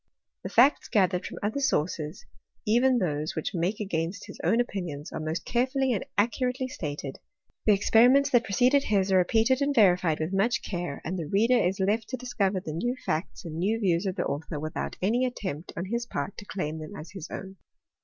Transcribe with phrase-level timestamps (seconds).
[0.41, 2.25] The facts gathered from other sources,
[2.65, 7.19] even those which make against his own opinions, are most carefully and accurately stated:
[7.67, 11.55] the experiments that preceded his are repeated and verified with much care; and the reader
[11.63, 15.23] is left to discover the new facts and new views of the author, without any
[15.23, 17.57] attempt on his part to claim them as his own.